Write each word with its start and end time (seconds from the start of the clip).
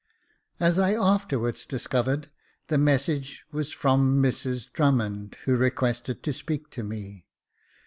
As 0.59 0.79
I 0.79 0.95
afterwards 0.95 1.63
discovered, 1.67 2.29
the 2.69 2.79
message 2.79 3.45
was 3.51 3.71
from 3.71 4.19
Mrs 4.19 4.73
Drummond, 4.73 5.37
who 5.45 5.55
requested 5.55 6.23
to 6.23 6.33
speak 6.33 6.71
to 6.71 6.81
me. 6.81 7.27